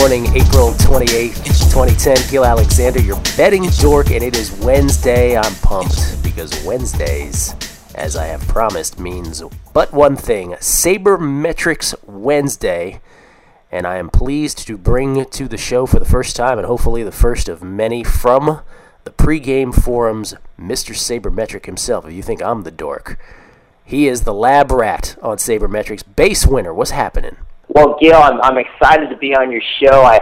[0.00, 2.16] Morning, April 28th, 2010.
[2.28, 5.36] Gill Alexander, your betting dork, and it is Wednesday.
[5.36, 7.54] I'm pumped because Wednesdays,
[7.94, 9.40] as I have promised, means
[9.72, 13.00] but one thing Sabermetrics Wednesday.
[13.70, 17.04] And I am pleased to bring to the show for the first time, and hopefully
[17.04, 18.62] the first of many, from
[19.04, 20.92] the pregame forums, Mr.
[20.92, 22.04] Sabermetric himself.
[22.04, 23.16] If you think I'm the dork,
[23.84, 26.02] he is the lab rat on Sabermetrics.
[26.16, 27.36] Basewinner, what's happening?
[27.68, 30.02] Well, Gill, I'm, I'm excited to be on your show.
[30.02, 30.20] I,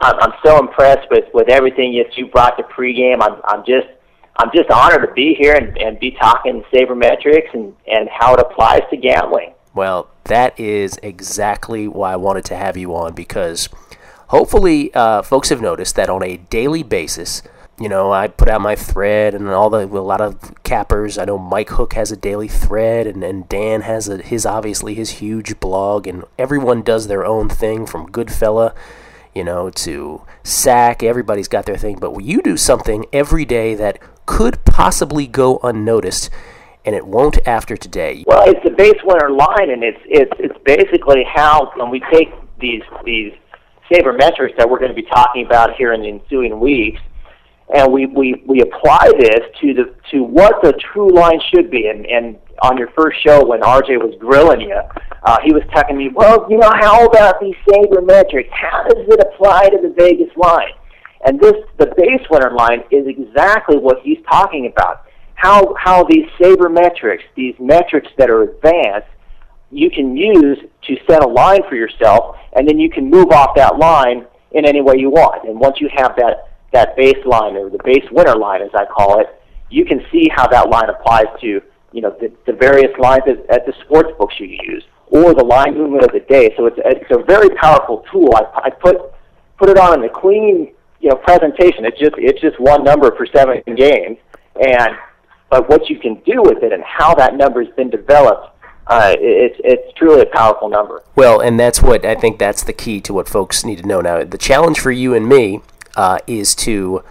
[0.00, 3.18] I'm, I'm so impressed with, with everything that you brought to pregame.
[3.20, 3.88] I'm, I'm just
[4.36, 8.40] I'm just honored to be here and, and be talking sabermetrics and, and how it
[8.40, 9.54] applies to gambling.
[9.74, 13.68] Well, that is exactly why I wanted to have you on because
[14.28, 17.42] hopefully uh, folks have noticed that on a daily basis,
[17.78, 21.18] you know, I put out my thread and all the a lot of cappers.
[21.18, 24.94] I know Mike Hook has a daily thread, and, and Dan has a, his obviously
[24.94, 28.74] his huge blog, and everyone does their own thing from Goodfella,
[29.34, 31.02] you know, to Sack.
[31.02, 36.30] Everybody's got their thing, but you do something every day that could possibly go unnoticed,
[36.84, 38.22] and it won't after today.
[38.26, 42.28] Well, it's the Basewinner line, and it's it's it's basically how when we take
[42.60, 43.32] these these
[43.90, 47.00] sabermetrics that we're going to be talking about here in the ensuing weeks
[47.72, 51.88] and we, we, we apply this to the to what the true line should be.
[51.88, 54.80] And, and on your first show, when RJ was grilling you,
[55.22, 58.50] uh, he was telling me, well, you know, how about these sabermetrics?
[58.50, 60.72] How does it apply to the Vegas line?
[61.26, 65.06] And this, the Basewinner line, is exactly what he's talking about.
[65.34, 69.08] How how these sabermetrics, these metrics that are advanced,
[69.70, 73.56] you can use to set a line for yourself, and then you can move off
[73.56, 75.48] that line in any way you want.
[75.48, 79.28] And once you have that that baseline or the Basewinner line, as I call it,
[79.70, 81.62] you can see how that line applies to
[81.92, 85.44] you know the, the various lines at, at the sports books you use or the
[85.44, 86.52] line movement of the day.
[86.56, 88.30] So it's it's a very powerful tool.
[88.34, 88.96] I, I put
[89.56, 91.84] put it on in the clean you know presentation.
[91.84, 94.18] It's just it's just one number for seven games,
[94.60, 94.90] and
[95.48, 98.54] but what you can do with it and how that number has been developed
[98.86, 101.02] uh, it's it's truly a powerful number.
[101.16, 104.00] Well, and that's what I think that's the key to what folks need to know.
[104.00, 105.62] Now, the challenge for you and me
[105.96, 107.02] uh, is to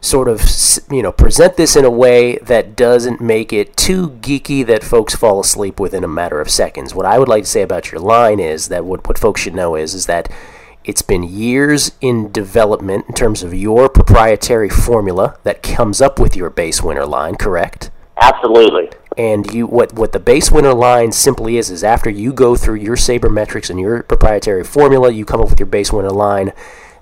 [0.00, 0.42] sort of
[0.90, 5.14] you know present this in a way that doesn't make it too geeky that folks
[5.14, 6.94] fall asleep within a matter of seconds.
[6.94, 9.54] What I would like to say about your line is that what what folks should
[9.54, 10.30] know is is that
[10.84, 16.34] it's been years in development in terms of your proprietary formula that comes up with
[16.34, 17.90] your Basewinner line, correct?
[18.20, 18.88] Absolutely.
[19.16, 22.96] And you what what the Basewinner line simply is is after you go through your
[22.96, 26.52] sabermetrics and your proprietary formula, you come up with your Basewinner line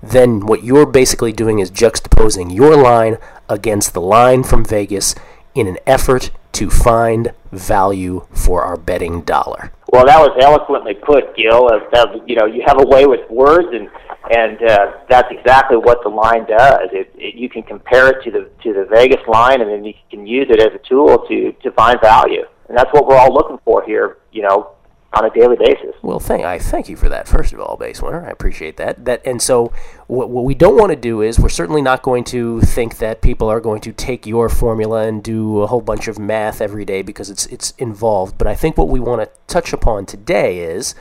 [0.01, 3.17] then what you're basically doing is juxtaposing your line
[3.49, 5.15] against the line from Vegas
[5.55, 9.71] in an effort to find value for our betting dollar.
[9.91, 11.69] Well, that was eloquently put, Gill.
[11.91, 13.89] That, you know, you have a way with words, and
[14.35, 16.89] and uh, that's exactly what the line does.
[16.91, 19.93] It, it, you can compare it to the to the Vegas line, and then you
[20.09, 23.33] can use it as a tool to to find value, and that's what we're all
[23.33, 24.17] looking for here.
[24.31, 24.71] You know,
[25.13, 25.95] on a daily basis.
[26.01, 27.27] Well, thank I thank you for that.
[27.27, 29.05] First of all, Basewinner, I appreciate that.
[29.05, 29.71] That and so
[30.07, 33.21] what, what we don't want to do is we're certainly not going to think that
[33.21, 36.85] people are going to take your formula and do a whole bunch of math every
[36.85, 38.37] day because it's it's involved.
[38.37, 40.93] But I think what we want to touch upon today is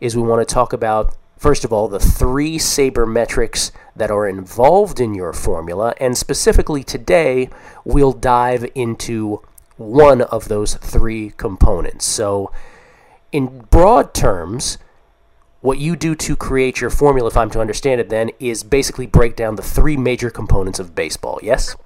[0.00, 4.28] is we want to talk about first of all the three saber metrics that are
[4.28, 7.48] involved in your formula, and specifically today
[7.84, 9.42] we'll dive into
[9.78, 12.04] one of those three components.
[12.04, 12.50] So
[13.32, 14.78] in broad terms,
[15.60, 19.06] what you do to create your formula, if I'm to understand it, then is basically
[19.06, 21.40] break down the three major components of baseball.
[21.42, 21.76] Yes.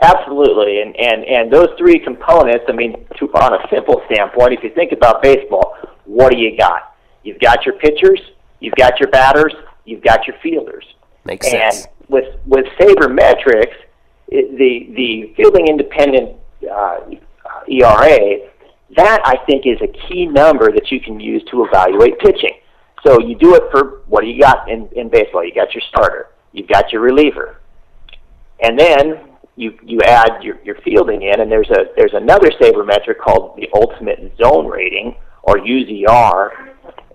[0.00, 2.64] Absolutely, and and and those three components.
[2.68, 5.76] I mean, to, on a simple standpoint, if you think about baseball,
[6.06, 6.96] what do you got?
[7.22, 8.20] You've got your pitchers,
[8.58, 10.84] you've got your batters, you've got your fielders.
[11.24, 11.84] Makes sense.
[11.84, 13.74] And with with sabermetrics,
[14.26, 16.36] it, the the fielding independent
[16.68, 16.98] uh,
[17.68, 18.50] ERA
[18.96, 22.58] that I think is a key number that you can use to evaluate pitching.
[23.06, 25.44] So you do it for what do you got in, in baseball?
[25.44, 27.60] You got your starter, you've got your reliever,
[28.60, 33.18] and then you you add your, your fielding in, and there's a there's another sabermetric
[33.18, 36.50] called the ultimate zone rating or UZR,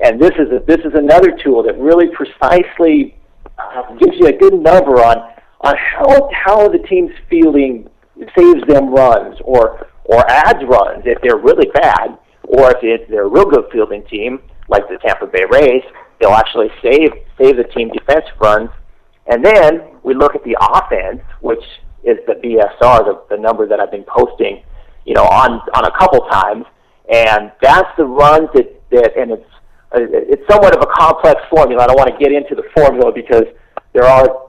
[0.03, 3.15] and this is a, this is another tool that really precisely
[3.57, 5.17] uh, gives you a good number on
[5.61, 7.89] on how how the team's fielding
[8.37, 13.25] saves them runs or or adds runs if they're really bad, or if it's, they're
[13.25, 14.39] a real good fielding team,
[14.69, 15.83] like the Tampa Bay Rays,
[16.19, 18.69] they'll actually save save the team defensive runs.
[19.27, 21.63] And then we look at the offense, which
[22.03, 24.63] is the BSR, the, the number that I've been posting,
[25.05, 26.65] you know, on on a couple times,
[27.13, 29.51] and that's the runs that that, and it's
[29.91, 31.83] uh, it's somewhat of a complex formula.
[31.83, 33.45] I don't want to get into the formula because
[33.93, 34.47] there are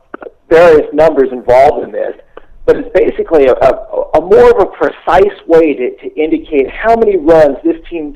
[0.49, 2.15] various numbers involved in this,
[2.69, 6.95] but it's basically a, a, a more of a precise way to, to indicate how
[6.97, 8.15] many runs this team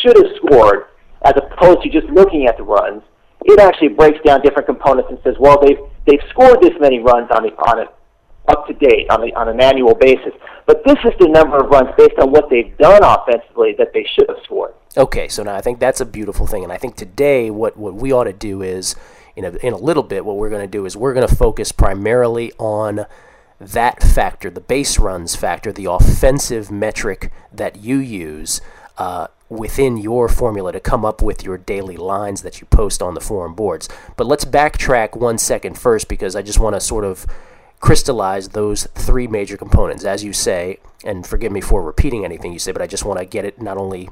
[0.00, 0.86] should have scored
[1.26, 3.02] as opposed to just looking at the runs.
[3.44, 5.76] It actually breaks down different components and says, well, they've,
[6.06, 7.88] they've scored this many runs on, the, on it
[8.48, 10.32] up to date on, the, on an annual basis.
[10.64, 14.06] But this is the number of runs based on what they've done offensively that they
[14.14, 14.72] should have scored.
[14.96, 17.94] Okay, so now I think that's a beautiful thing, and I think today what, what
[17.94, 18.96] we ought to do is,
[19.36, 21.36] in a, in a little bit, what we're going to do is we're going to
[21.36, 23.04] focus primarily on
[23.60, 28.60] that factor, the base runs factor, the offensive metric that you use
[28.96, 33.14] uh, within your formula to come up with your daily lines that you post on
[33.14, 33.88] the forum boards.
[34.16, 37.26] But let's backtrack one second first because I just want to sort of
[37.80, 42.58] crystallize those three major components, as you say, and forgive me for repeating anything you
[42.58, 44.10] say, but I just want to get it not only,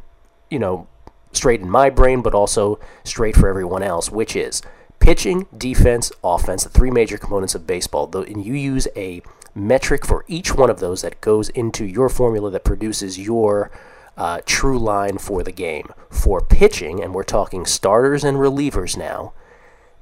[0.51, 0.87] you know,
[1.33, 4.63] straight in my brain, but also straight for everyone else, which is
[4.99, 8.11] pitching, defense, offense, the three major components of baseball.
[8.17, 9.23] And you use a
[9.59, 13.71] metric for each one of those that goes into your formula that produces your
[14.17, 15.93] uh, true line for the game.
[16.11, 19.33] For pitching, and we're talking starters and relievers now,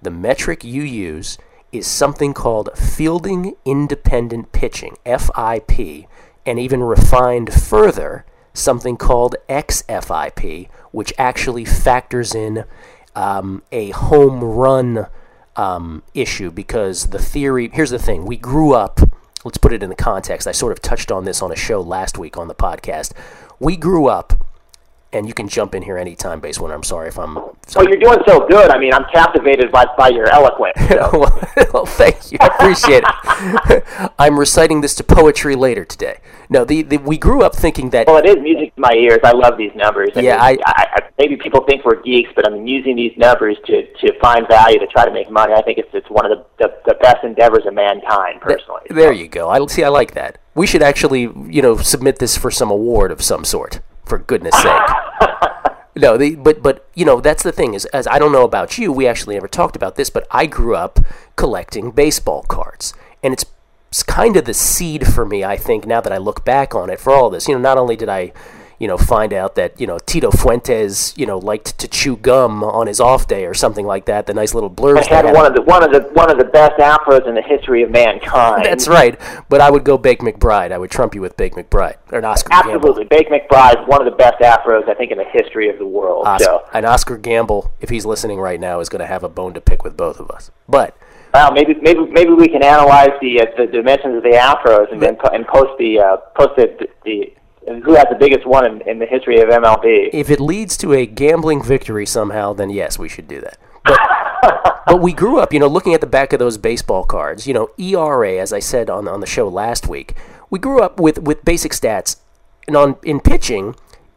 [0.01, 1.39] the metric you use
[1.73, 6.07] is something called fielding independent pitching, FIP,
[6.47, 8.25] and even refined further,
[8.55, 12.65] something called XFIP, which actually factors in
[13.15, 15.07] um, a home run
[15.57, 19.01] um, issue because the theory here's the thing we grew up
[19.47, 20.47] let's put it in the context.
[20.47, 23.13] I sort of touched on this on a show last week on the podcast.
[23.61, 24.46] We grew up
[25.13, 26.75] and you can jump in here anytime, Basewinner.
[26.75, 27.35] I'm sorry if I'm.
[27.67, 27.87] Sorry.
[27.87, 28.71] Well, you're doing so good.
[28.71, 30.77] I mean, I'm captivated by, by your eloquence.
[30.89, 31.31] So.
[31.73, 32.39] well, thank you.
[32.41, 34.13] I appreciate it.
[34.19, 36.19] I'm reciting this to poetry later today.
[36.49, 38.07] No, the, the we grew up thinking that.
[38.07, 39.21] Well, it is music to my ears.
[39.25, 40.11] I love these numbers.
[40.17, 43.57] I yeah, mean, I, I, maybe people think we're geeks, but I'm using these numbers
[43.67, 46.39] to, to find value to try to make money, I think it's it's one of
[46.39, 48.83] the the, the best endeavors of mankind, personally.
[48.89, 49.49] Th- there you go.
[49.49, 49.85] I see.
[49.85, 50.39] I like that.
[50.55, 54.55] We should actually, you know, submit this for some award of some sort for goodness
[54.63, 54.83] sake.
[55.97, 58.79] no, the, but but you know that's the thing is as I don't know about
[58.79, 61.01] you, we actually never talked about this, but I grew up
[61.37, 63.45] collecting baseball cards, and it's,
[63.91, 65.45] it's kind of the seed for me.
[65.45, 67.79] I think now that I look back on it for all this, you know, not
[67.79, 68.33] only did I
[68.79, 72.63] you know, find out that you know Tito Fuentes, you know, liked to chew gum
[72.63, 74.27] on his off day or something like that.
[74.27, 74.99] The nice little blurs.
[74.99, 77.43] I had one of the one of the one of the best afros in the
[77.43, 78.65] history of mankind.
[78.65, 79.19] That's right.
[79.49, 80.73] But I would go Bake McBride.
[80.73, 82.51] I would trump you with Bake McBride or an Oscar.
[82.53, 83.09] Absolutely, Gamble.
[83.11, 85.87] Bake McBride is one of the best afros I think in the history of the
[85.87, 86.27] world.
[86.27, 86.69] Oscar, so.
[86.73, 89.61] And Oscar Gamble, if he's listening right now, is going to have a bone to
[89.61, 90.51] pick with both of us.
[90.69, 90.97] But.
[91.35, 95.03] Well, maybe maybe maybe we can analyze the uh, the dimensions of the afros and
[95.03, 97.35] then and post the uh, post the, the
[97.67, 100.11] who has the biggest one in, in the history of MLB.
[100.13, 103.59] If it leads to a gambling victory somehow, then yes, we should do that.
[103.85, 107.47] But, but we grew up, you know, looking at the back of those baseball cards.
[107.47, 110.15] You know, ERA, as I said on on the show last week,
[110.51, 112.17] we grew up with with basic stats,
[112.67, 113.75] and on in pitching.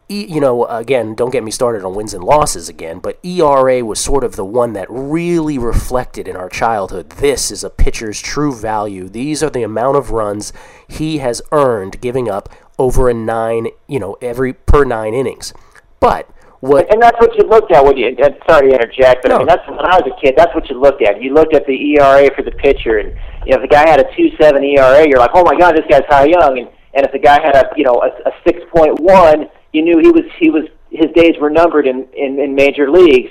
[0.08, 4.00] you know, again, don't get me started on wins and losses again, but ERA was
[4.00, 7.10] sort of the one that really reflected in our childhood.
[7.10, 9.08] This is a pitcher's true value.
[9.08, 10.52] These are the amount of runs
[10.88, 12.48] he has earned giving up
[12.80, 15.52] over a nine, you know, every per nine innings.
[16.00, 16.26] But
[16.60, 18.08] what and that's what you looked at when you.
[18.08, 19.36] And sorry to interject, but no.
[19.36, 20.34] I mean that's when I was a kid.
[20.34, 21.22] That's what you looked at.
[21.22, 23.10] You looked at the ERA for the pitcher, and
[23.44, 25.76] you know if the guy had a two seven ERA, you're like, oh my god,
[25.76, 26.58] this guy's Cy Young.
[26.58, 29.82] And and if the guy had a you know a, a six point one, you
[29.82, 33.30] knew he was he was his days were numbered in in, in major leagues.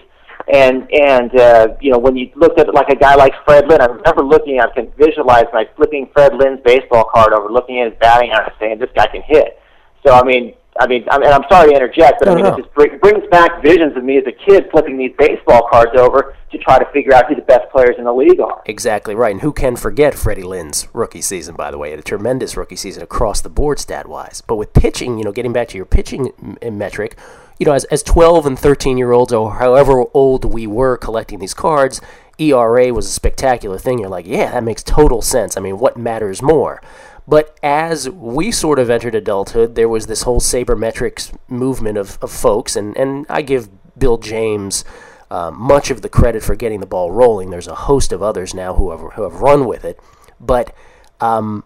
[0.51, 3.81] And and uh, you know when you looked at like a guy like Fred Lynn,
[3.81, 7.91] I remember looking, I can visualize like flipping Fred Lynn's baseball card over, looking at
[7.91, 9.59] his batting average, saying this guy can hit.
[10.05, 12.45] So I mean, I mean, I mean, I'm sorry to interject, but no, I mean,
[12.45, 12.53] no.
[12.53, 15.91] it just bring, brings back visions of me as a kid flipping these baseball cards
[15.95, 18.61] over to try to figure out who the best players in the league are.
[18.65, 21.55] Exactly right, and who can forget Freddie Lynn's rookie season?
[21.55, 24.41] By the way, a tremendous rookie season across the board stat wise.
[24.41, 27.17] But with pitching, you know, getting back to your pitching m- metric,
[27.59, 31.39] you know, as, as 12 and 13 year olds, or however old we were collecting
[31.39, 32.01] these cards,
[32.39, 33.99] ERA was a spectacular thing.
[33.99, 35.57] You're like, yeah, that makes total sense.
[35.57, 36.81] I mean, what matters more?
[37.27, 42.31] But as we sort of entered adulthood, there was this whole sabermetrics movement of, of
[42.31, 44.83] folks, and, and I give Bill James
[45.29, 47.51] uh, much of the credit for getting the ball rolling.
[47.51, 49.99] There's a host of others now who have, who have run with it.
[50.39, 50.73] But,
[51.19, 51.65] um,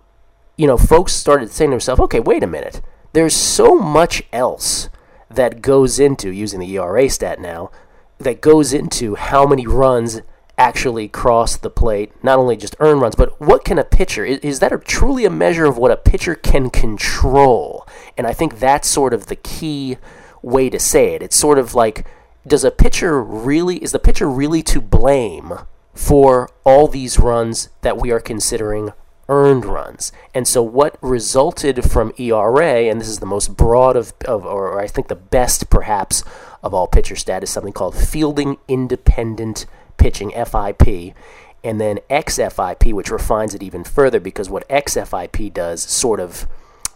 [0.57, 2.81] you know, folks started saying to themselves, okay, wait a minute.
[3.13, 4.89] There's so much else
[5.35, 7.71] that goes into using the ERA stat now
[8.19, 10.21] that goes into how many runs
[10.57, 14.37] actually cross the plate, not only just earn runs, but what can a pitcher is,
[14.39, 17.87] is that a, truly a measure of what a pitcher can control?
[18.17, 19.97] And I think that's sort of the key
[20.41, 21.23] way to say it.
[21.23, 22.05] It's sort of like
[22.45, 25.53] does a pitcher really is the pitcher really to blame
[25.93, 28.91] for all these runs that we are considering
[29.29, 30.11] earned runs.
[30.33, 34.79] And so what resulted from ERA, and this is the most broad of, of or
[34.79, 36.23] I think the best perhaps
[36.61, 39.65] of all pitcher stat, is something called fielding independent
[39.97, 41.15] pitching, FIP.
[41.63, 46.45] And then XFIP, which refines it even further because what XFIP does sort of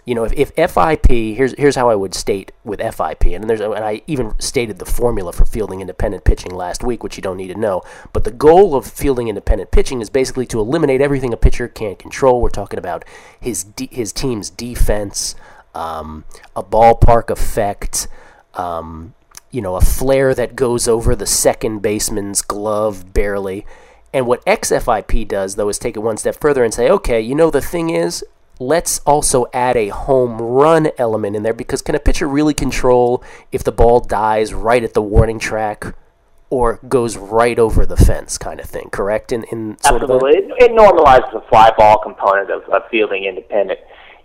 [0.07, 3.59] you know, if, if FIP, here's here's how I would state with FIP, and there's
[3.59, 7.35] and I even stated the formula for fielding independent pitching last week, which you don't
[7.35, 7.81] need to know.
[8.13, 11.99] But the goal of fielding independent pitching is basically to eliminate everything a pitcher can't
[11.99, 12.41] control.
[12.41, 13.03] We're talking about
[13.37, 15.35] his de- his team's defense,
[15.75, 16.23] um,
[16.55, 18.07] a ballpark effect,
[18.53, 19.13] um,
[19.51, 23.65] you know, a flare that goes over the second baseman's glove barely.
[24.13, 27.35] And what XFIP does, though, is take it one step further and say, okay, you
[27.35, 28.23] know, the thing is,
[28.59, 33.23] let's also add a home run element in there because can a pitcher really control
[33.51, 35.95] if the ball dies right at the warning track
[36.49, 39.31] or goes right over the fence kind of thing, correct?
[39.31, 40.37] In, in sort Absolutely.
[40.37, 43.79] Of it, it normalizes the fly ball component of, of fielding independent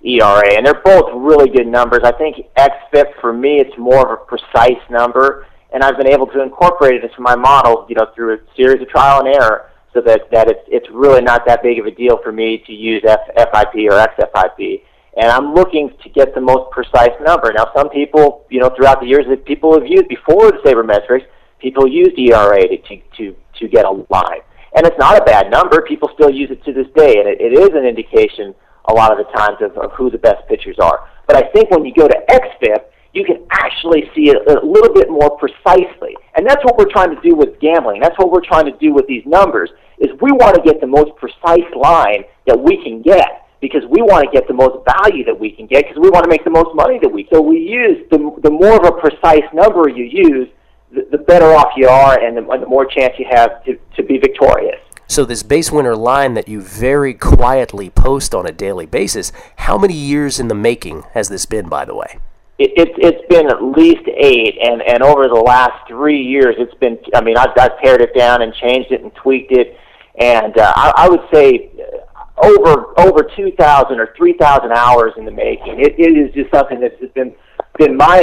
[0.04, 2.00] ERA, and they're both really good numbers.
[2.04, 6.26] I think XFIP, for me, it's more of a precise number, and I've been able
[6.28, 9.72] to incorporate it into my model, you know, through a series of trial and error
[9.92, 12.72] so that, that it's, it's really not that big of a deal for me to
[12.72, 14.82] use F, FIP or XFIP.
[15.16, 17.52] And I'm looking to get the most precise number.
[17.52, 21.26] Now, some people, you know, throughout the years that people have used before the sabermetrics,
[21.58, 22.78] people used ERA to,
[23.18, 24.40] to, to, get a line.
[24.75, 25.82] And it's not a bad number.
[25.82, 28.54] People still use it to this day, and it, it is an indication
[28.87, 31.06] a lot of the times of, of who the best pitchers are.
[31.26, 32.80] But I think when you go to XFIP,
[33.12, 36.16] you can actually see it a little bit more precisely.
[36.35, 38.00] And that's what we're trying to do with gambling.
[38.00, 40.87] That's what we're trying to do with these numbers is we want to get the
[40.87, 45.25] most precise line that we can get because we want to get the most value
[45.25, 47.35] that we can get because we want to make the most money that we can.
[47.35, 50.49] So we use the, the more of a precise number you use,
[50.90, 54.02] the, the better off you are and the, the more chance you have to, to
[54.02, 54.81] be victorious.
[55.07, 59.95] So this Basewinner line that you very quietly post on a daily basis, how many
[59.95, 62.19] years in the making has this been, by the way?
[62.62, 66.75] It, it, it's been at least eight, and, and over the last three years, it's
[66.75, 66.97] been.
[67.14, 69.76] I mean, I've, I've pared it down and changed it and tweaked it,
[70.19, 75.12] and uh, I, I would say uh, over over two thousand or three thousand hours
[75.16, 75.81] in the making.
[75.81, 77.35] It, it is just something that's been
[77.78, 78.23] been my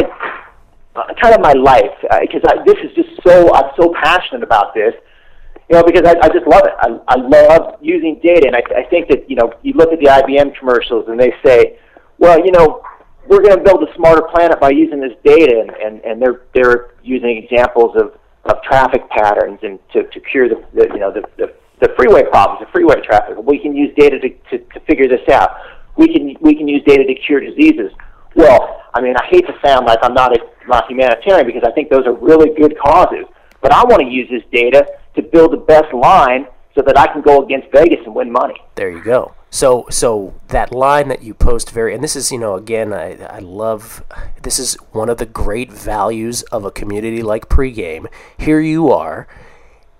[0.96, 1.92] uh, kind of my life
[2.22, 4.94] because uh, this is just so I'm so passionate about this.
[5.70, 6.74] You know, because I, I just love it.
[6.80, 10.00] I, I love using data, and I, I think that you know, you look at
[10.00, 11.78] the IBM commercials, and they say,
[12.18, 12.82] well, you know,
[13.30, 16.42] we're going to build a smarter planet by using this data, and, and, and they're
[16.54, 21.14] they're using examples of, of traffic patterns and to, to cure the, the you know
[21.14, 23.38] the, the the freeway problems, the freeway traffic.
[23.38, 25.52] We can use data to, to, to figure this out.
[25.96, 27.92] We can we can use data to cure diseases.
[28.36, 31.72] Well, I mean, I hate to sound like I'm not a not humanitarian because I
[31.72, 33.26] think those are really good causes,
[33.62, 37.06] but I want to use this data to build the best line so that I
[37.08, 38.56] can go against Vegas and win money.
[38.76, 39.36] There you go.
[39.50, 43.18] So so that line that you post very and this is you know again I
[43.26, 44.04] I love
[44.44, 48.08] this is one of the great values of a community like pregame.
[48.38, 49.28] Here you are,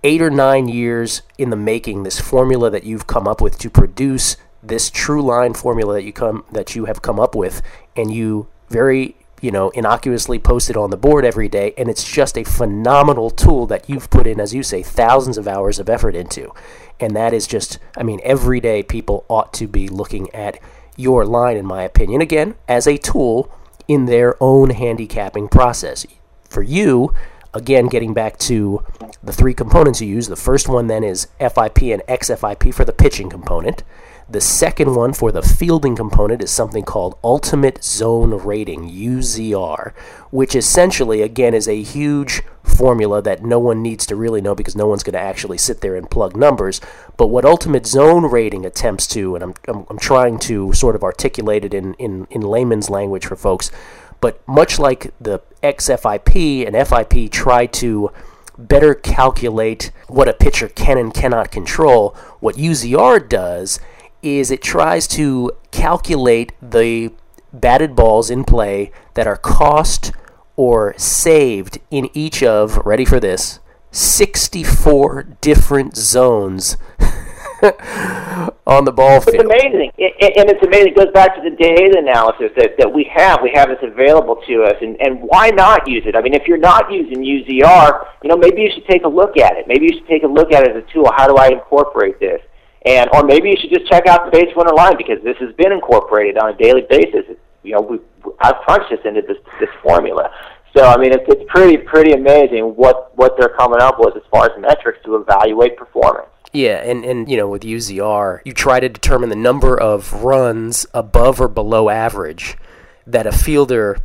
[0.04, 2.04] eight or nine years in the making.
[2.04, 6.14] This formula that you've come up with to produce this true line formula that you
[6.14, 7.62] come that you have come up with,
[7.96, 12.38] and you very you know, innocuously posted on the board every day, and it's just
[12.38, 16.16] a phenomenal tool that you've put in, as you say, thousands of hours of effort
[16.16, 16.54] into.
[17.00, 20.60] And that is just, I mean, every day people ought to be looking at
[20.98, 23.52] your line, in my opinion, again, as a tool
[23.88, 26.06] in their own handicapping process.
[26.50, 27.14] For you,
[27.54, 28.84] again, getting back to
[29.24, 32.94] the three components you use, the first one then is FIP and XFIP for the
[32.94, 33.84] pitching component.
[34.32, 39.92] The second one for the fielding component is something called Ultimate Zone Rating, UZR,
[40.30, 44.76] which essentially, again, is a huge formula that no one needs to really know because
[44.76, 46.80] no one's going to actually sit there and plug numbers.
[47.18, 51.04] But what Ultimate Zone Rating attempts to, and I'm, I'm, I'm trying to sort of
[51.04, 53.72] articulate it in, in, in layman's language for folks,
[54.22, 58.12] but much like the XFIP and FIP try to
[58.58, 63.80] better calculate what a pitcher can and cannot control, what UZR does
[64.22, 67.12] is it tries to calculate the
[67.54, 70.12] batted balls in play that are cost
[70.56, 73.60] or saved in each of, ready for this,
[73.92, 76.78] 64 different zones
[78.68, 79.36] on the ball field.
[79.36, 79.92] It's amazing.
[79.98, 80.94] It, and it's amazing.
[80.94, 83.40] It goes back to the data analysis that, that we have.
[83.44, 84.76] We have this available to us.
[84.82, 86.16] And, and why not use it?
[86.16, 89.38] I mean, if you're not using UZR, you know, maybe you should take a look
[89.38, 89.68] at it.
[89.68, 91.12] Maybe you should take a look at it as a tool.
[91.16, 92.42] How do I incorporate this?
[92.86, 95.72] And or maybe you should just check out the Basewinner line because this has been
[95.72, 97.26] incorporated on a daily basis.
[97.64, 98.00] You know, we
[98.40, 100.32] I've crunched this into this this formula.
[100.76, 104.24] So I mean, it's it's pretty pretty amazing what what they're coming up with as
[104.32, 106.30] far as metrics to evaluate performance.
[106.52, 110.88] Yeah, and, and you know with UZR, you try to determine the number of runs
[110.94, 112.58] above or below average
[113.06, 113.98] that a fielder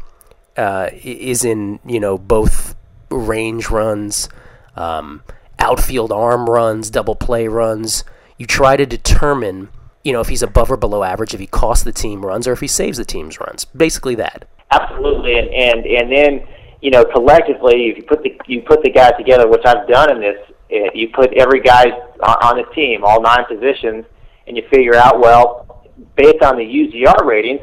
[0.57, 1.81] uh, is in.
[1.87, 2.77] You know both
[3.11, 4.29] range runs,
[4.77, 5.23] um,
[5.59, 8.05] outfield arm runs, double play runs.
[8.37, 9.71] You try to determine,
[10.03, 12.53] you know, if he's above or below average, if he costs the team runs, or
[12.53, 13.65] if he saves the team's runs.
[13.65, 14.47] Basically, that.
[14.71, 16.47] Absolutely, and and and then
[16.83, 20.11] you know collectively, if you put the you put the guys together, which I've done
[20.11, 20.37] in this,
[20.71, 24.05] eh, you put every guy on the team, all nine positions,
[24.47, 25.85] and you figure out well,
[26.17, 27.61] based on the UZR ratings,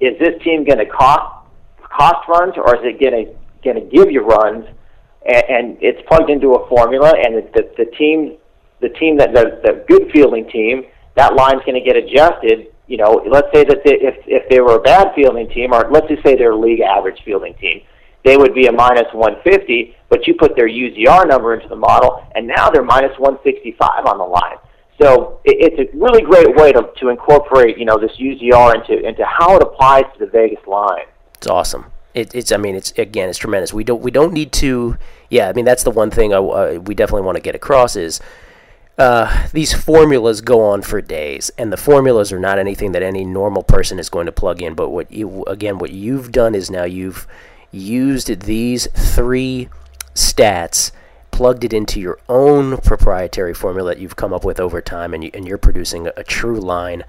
[0.00, 1.46] is this team going to cost
[1.82, 4.66] cost runs, or is it going to going to give you runs?
[5.26, 8.36] And, and it's plugged into a formula, and the the, the team
[8.80, 10.84] the team that the, the good fielding team
[11.16, 14.60] that line's going to get adjusted you know, let's say that they, if if they
[14.60, 17.80] were a bad fielding team, or let's just say they're a league average fielding team,
[18.24, 19.96] they would be a minus 150.
[20.14, 24.18] But you put their UZR number into the model, and now they're minus 165 on
[24.18, 24.58] the line.
[25.02, 29.04] So it, it's a really great way to to incorporate you know this UZR into
[29.04, 31.06] into how it applies to the Vegas line.
[31.34, 31.86] It's awesome.
[32.14, 33.72] It, it's I mean it's again it's tremendous.
[33.72, 34.96] We don't we don't need to.
[35.30, 37.96] Yeah, I mean that's the one thing I, uh, we definitely want to get across
[37.96, 38.20] is
[38.96, 43.24] uh, these formulas go on for days, and the formulas are not anything that any
[43.24, 44.74] normal person is going to plug in.
[44.74, 47.26] But what you again, what you've done is now you've
[47.72, 49.68] used these three
[50.14, 50.90] stats,
[51.30, 55.24] plugged it into your own proprietary formula that you've come up with over time, and,
[55.24, 57.04] you, and you're producing a, a true line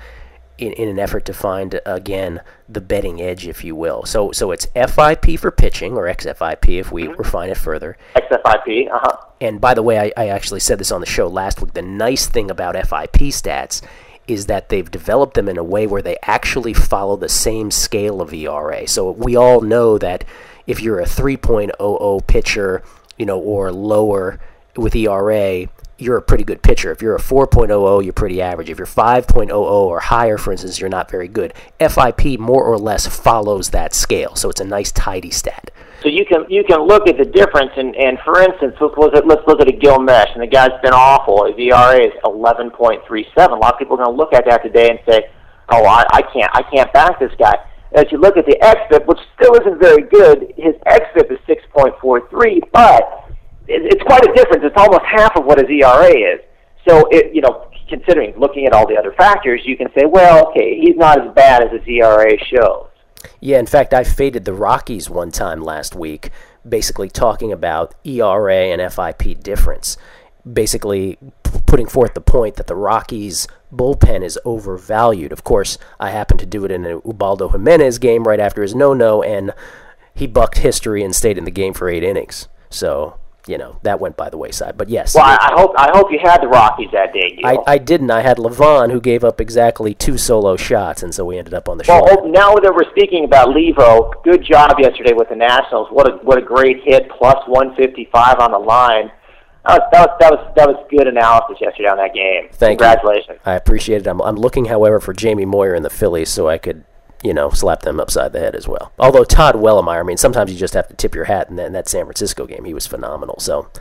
[0.58, 4.04] in, in an effort to find again the betting edge, if you will.
[4.06, 7.18] So so it's FIP for pitching or XFIP if we mm-hmm.
[7.18, 7.98] refine it further.
[8.16, 9.18] XFIP, uh huh.
[9.42, 11.74] And by the way, I, I actually said this on the show last week.
[11.74, 13.82] The nice thing about FIP stats
[14.28, 18.22] is that they've developed them in a way where they actually follow the same scale
[18.22, 18.88] of ERA.
[18.88, 20.24] So we all know that
[20.66, 22.82] if you're a 3.00 pitcher,
[23.18, 24.40] you know, or lower
[24.76, 26.92] with ERA, you're a pretty good pitcher.
[26.92, 28.70] If you're a 4.00, you're pretty average.
[28.70, 31.54] If you're 5.00 or higher, for instance, you're not very good.
[31.80, 35.72] FIP more or less follows that scale, so it's a nice tidy stat.
[36.02, 39.16] So you can you can look at the difference, and, and for instance, let's look
[39.16, 41.48] at let's look at a Gil Meche, and the guy's been awful.
[41.48, 43.50] His ERA is 11.37.
[43.50, 45.30] A lot of people are going to look at that today and say,
[45.70, 47.56] "Oh, I, I can't I can't back this guy."
[47.96, 52.60] As you look at the xFIP, which still isn't very good, his xFIP is 6.43,
[52.74, 53.32] but
[53.68, 54.64] it's quite a difference.
[54.64, 56.42] It's almost half of what his ERA is.
[56.88, 60.50] So, it, you know, considering looking at all the other factors, you can say, well,
[60.50, 62.88] okay, he's not as bad as his ERA shows.
[63.40, 66.32] Yeah, in fact, I faded the Rockies one time last week,
[66.68, 69.98] basically talking about ERA and FIP difference.
[70.52, 71.18] Basically,
[71.76, 75.34] putting forth the point that the Rockies' bullpen is overvalued.
[75.34, 78.74] Of course, I happened to do it in an Ubaldo Jimenez game right after his
[78.74, 79.54] no no, and
[80.14, 82.48] he bucked history and stayed in the game for eight innings.
[82.70, 84.78] So you know that went by the wayside.
[84.78, 85.16] But yes.
[85.16, 87.42] Well, I, I hope I hope you had the Rockies that day.
[87.44, 88.10] I, I didn't.
[88.10, 91.68] I had Livan who gave up exactly two solo shots, and so we ended up
[91.68, 92.02] on the show.
[92.02, 95.90] Well, oh, now that we're speaking about Levo, good job yesterday with the Nationals.
[95.92, 99.12] What a what a great hit, plus one fifty five on the line.
[99.68, 102.50] That was, that was that was that was good analysis yesterday on that game.
[102.52, 103.40] Thank Congratulations.
[103.46, 103.52] You.
[103.52, 104.08] I appreciate it.
[104.08, 106.84] I'm I'm looking, however, for Jamie Moyer in the Phillies, so I could
[107.24, 108.92] you know, slap them upside the head as well.
[109.00, 111.50] Although Todd Wellemeyer, I mean, sometimes you just have to tip your hat.
[111.50, 113.40] And in that San Francisco game, he was phenomenal.
[113.40, 113.72] So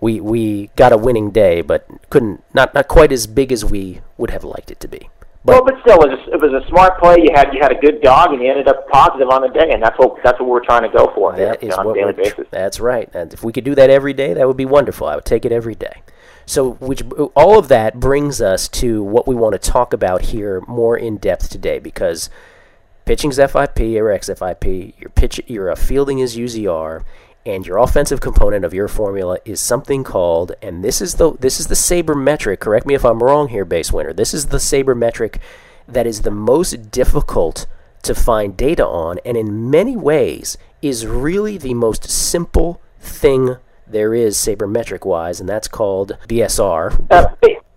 [0.00, 4.00] we we got a winning day, but couldn't not not quite as big as we
[4.16, 5.10] would have liked it to be.
[5.46, 7.18] But, well, but still, it was, a, it was a smart play.
[7.22, 9.70] You had you had a good dog, and you ended up positive on the day,
[9.70, 11.36] and that's what that's what we're trying to go for.
[11.36, 12.48] That is on a daily basis.
[12.50, 13.08] That's right.
[13.14, 15.06] And if we could do that every day, that would be wonderful.
[15.06, 16.02] I would take it every day.
[16.46, 17.02] So, which
[17.36, 21.16] all of that brings us to what we want to talk about here more in
[21.16, 22.28] depth today, because
[23.04, 27.04] pitching's FIP or XFIP, your pitch, your uh, fielding is UZR,
[27.46, 31.60] and your offensive component of your formula is something called and this is the this
[31.60, 35.40] is the sabermetric correct me if i'm wrong here Basewinner this is the saber metric
[35.86, 37.66] that is the most difficult
[38.02, 43.56] to find data on and in many ways is really the most simple thing
[43.86, 47.28] there is sabermetric wise and that's called bsr uh,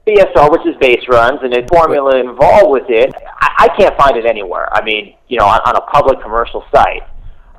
[0.07, 4.17] BSR, which is base runs, and the formula involved with it, I, I can't find
[4.17, 4.67] it anywhere.
[4.73, 7.03] I mean, you know, on, on a public commercial site.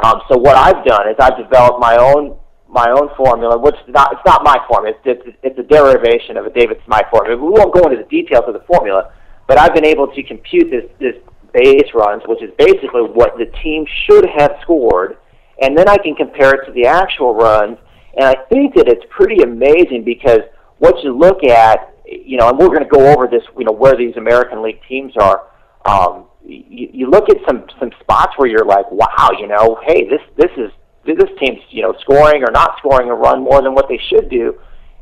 [0.03, 2.37] Um, so what I've done is I've developed my own
[2.69, 4.97] my own formula, which is not it's not my formula.
[5.05, 7.37] It's it's, it's a derivation of a David Smith formula.
[7.37, 9.13] We won't go into the details of the formula,
[9.47, 11.17] but I've been able to compute this this
[11.53, 15.19] base runs, which is basically what the team should have scored,
[15.61, 17.79] and then I can compare it to the actual runs.
[18.17, 20.41] And I think that it's pretty amazing because
[20.79, 23.73] what you look at, you know, and we're going to go over this, you know,
[23.73, 25.47] where these American League teams are.
[25.85, 30.09] Um, you, you look at some some spots where you're like, wow, you know, hey,
[30.09, 30.71] this this is
[31.05, 34.29] this team's you know scoring or not scoring a run more than what they should
[34.29, 34.59] do,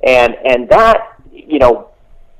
[0.07, 1.90] and and that you know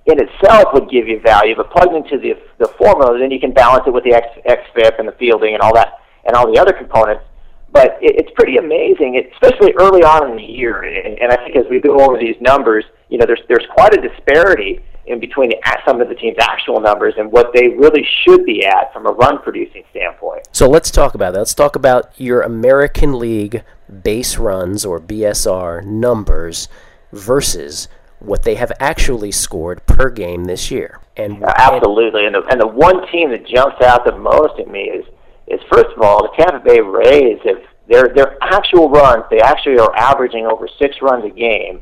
[0.07, 3.53] in itself would give you value, but plugged into the the formula, then you can
[3.53, 6.59] balance it with the X, XFIP and the fielding and all that and all the
[6.59, 7.25] other components.
[7.71, 10.83] But it, it's pretty amazing, especially early on in the year.
[10.83, 13.93] And, and I think as we go over these numbers, you know, there's there's quite
[13.93, 18.07] a disparity in between the, some of the team's actual numbers and what they really
[18.25, 20.47] should be at from a run producing standpoint.
[20.53, 21.41] So let's talk about that.
[21.41, 23.65] Let's talk about your American League
[24.03, 26.69] base runs or BSR numbers
[27.13, 27.89] versus
[28.21, 31.01] what they have actually scored per game this year.
[31.17, 34.83] And absolutely, and the, and the one team that jumps out the most at me
[34.83, 35.05] is
[35.49, 39.79] is first of all the Tampa Bay Rays have their their actual runs they actually
[39.79, 41.81] are averaging over six runs a game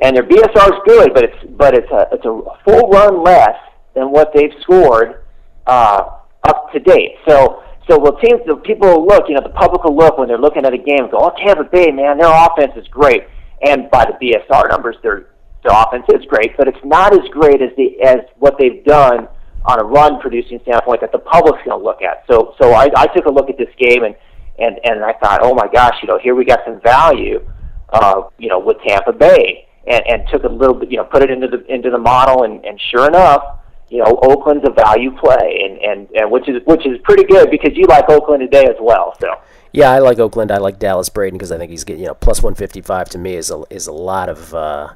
[0.00, 3.56] and their BSR is good, but it's but it's a it's a full run less
[3.94, 5.24] than what they've scored
[5.66, 7.16] uh, up to date.
[7.28, 10.28] So so well, teams the people will look, you know, the public will look when
[10.28, 13.24] they're looking at a game and go, oh, Tampa Bay, man, their offense is great,
[13.62, 15.26] and by the BSR numbers, their
[15.62, 19.28] their offense is great, but it's not as great as the as what they've done
[19.66, 22.24] on a run producing standpoint that the public's going to look at.
[22.30, 24.14] So so I, I took a look at this game and
[24.58, 27.46] and and I thought, oh my gosh, you know, here we got some value,
[27.90, 31.22] uh, you know, with Tampa Bay and, and took a little bit, you know, put
[31.22, 35.10] it into the into the model, and, and sure enough, you know, Oakland's a value
[35.16, 38.64] play, and, and, and which is which is pretty good because you like Oakland today
[38.64, 39.16] as well.
[39.20, 39.28] So
[39.72, 40.50] yeah, I like Oakland.
[40.50, 43.08] I like Dallas Braden because I think he's getting you know plus one fifty five
[43.10, 44.94] to me is a is a lot of uh,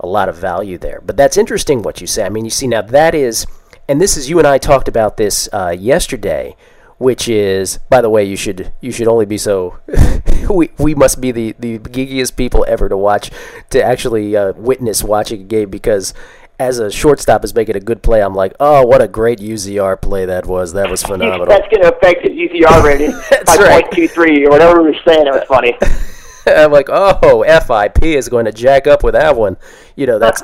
[0.00, 1.00] a lot of value there.
[1.04, 2.24] But that's interesting what you say.
[2.24, 3.46] I mean, you see now that is,
[3.88, 6.56] and this is you and I talked about this uh, yesterday
[7.04, 9.78] which is by the way you should you should only be so
[10.50, 13.30] we, we must be the, the geekiest people ever to watch
[13.68, 16.14] to actually uh, witness watching a game because
[16.58, 20.00] as a shortstop is making a good play I'm like oh what a great UZR
[20.00, 23.84] play that was that was phenomenal that's going to affect his UZR rating by right.
[23.90, 25.76] 0.23 or whatever we were saying it was funny
[26.46, 29.56] I'm like, oh, FIP is going to jack up with that one.
[29.96, 30.42] You know, that's,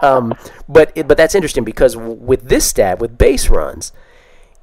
[0.00, 0.32] um,
[0.66, 3.92] but but that's interesting because with this stat, with base runs,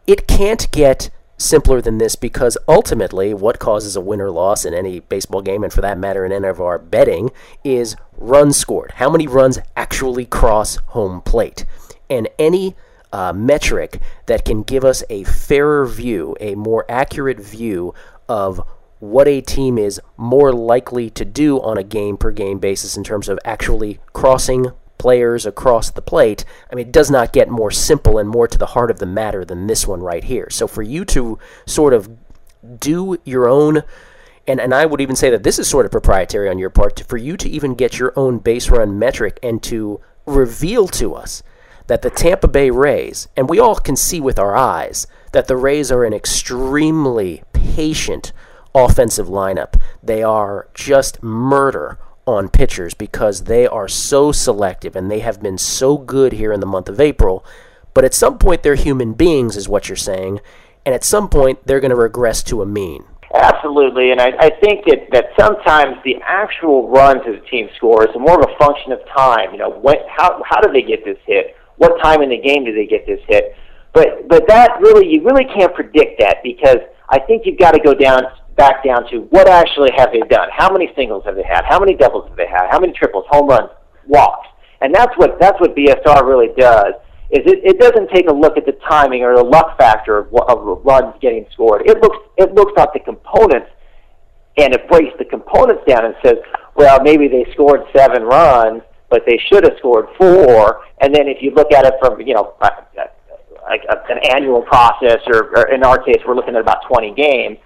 [0.08, 1.12] it can't get
[1.44, 5.64] simpler than this because ultimately what causes a win or loss in any baseball game
[5.64, 7.30] and for that matter in any of our betting
[7.64, 8.94] is runs scored.
[8.96, 11.66] How many runs actually cross home plate?
[12.10, 12.76] And any
[13.12, 17.94] uh, metric that can give us a fairer view a more accurate view
[18.28, 18.62] of
[19.00, 23.04] what a team is more likely to do on a game per game basis in
[23.04, 27.72] terms of actually crossing players across the plate, I mean, it does not get more
[27.72, 30.50] simple and more to the heart of the matter than this one right here.
[30.50, 32.10] So for you to sort of
[32.80, 33.84] do your own
[34.48, 36.98] and, and I would even say that this is sort of proprietary on your part
[36.98, 41.14] to, for you to even get your own base run metric and to reveal to
[41.14, 41.44] us
[41.88, 45.58] that the Tampa Bay Rays, and we all can see with our eyes that the
[45.58, 48.32] Rays are an extremely patient
[48.76, 49.80] offensive lineup.
[50.02, 55.58] They are just murder on pitchers because they are so selective and they have been
[55.58, 57.46] so good here in the month of April.
[57.94, 60.40] But at some point, they're human beings, is what you're saying.
[60.86, 63.06] And at some point, they're going to regress to a mean.
[63.34, 68.10] Absolutely, and I, I think that, that sometimes the actual runs of the team scores
[68.14, 69.52] are more of a function of time.
[69.52, 71.56] You know, when, how how do they get this hit?
[71.78, 73.56] What time in the game do they get this hit?
[73.92, 76.78] But but that really you really can't predict that because
[77.10, 78.22] I think you've got to go down
[78.56, 80.50] back down to what actually have they done?
[80.52, 81.64] How many singles have they had?
[81.66, 82.70] How many doubles have they had?
[82.70, 83.70] How many triples, home runs,
[84.08, 84.48] walks?
[84.82, 86.94] And that's what that's what BSR really does.
[87.32, 90.28] Is it, it doesn't take a look at the timing or the luck factor of,
[90.48, 91.84] of runs getting scored.
[91.86, 93.70] It looks it looks at the components
[94.58, 96.36] and it breaks the components down and says,
[96.76, 100.84] well, maybe they scored seven runs, but they should have scored four.
[101.02, 105.58] And then if you look at it from you know like an annual process, or,
[105.58, 107.58] or in our case, we're looking at about 20 games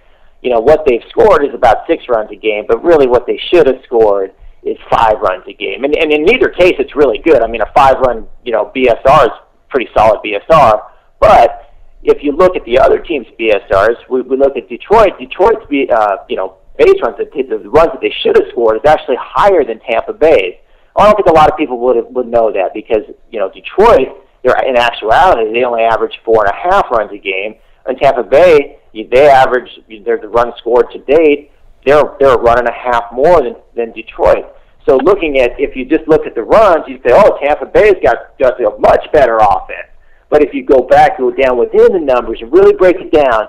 [0.42, 3.40] you know, what they've scored is about six runs a game, but really what they
[3.52, 5.84] should have scored is five runs a game.
[5.84, 7.42] And, and in neither case, it's really good.
[7.42, 9.32] I mean, a five-run, you know, BSR is
[9.70, 10.82] pretty solid BSR.
[11.20, 11.74] But
[12.04, 15.18] if you look at the other teams' BSRs, we, we look at Detroit.
[15.20, 18.84] Detroit's, uh, you know, base runs, the, the runs that they should have scored is
[18.86, 20.56] actually higher than Tampa Bay's.
[20.96, 24.18] I don't think a lot of people would would know that because you know Detroit,
[24.44, 28.24] they're in actuality they only average four and a half runs a game, and Tampa
[28.24, 29.70] Bay they average
[30.06, 31.52] their the run scored to date.
[31.86, 34.46] They're they're a run and a half more than than Detroit.
[34.88, 37.96] So looking at if you just look at the runs, you say, oh, Tampa Bay's
[38.02, 39.88] got got a much better offense.
[40.30, 43.12] But if you go back, and go down within the numbers and really break it
[43.12, 43.48] down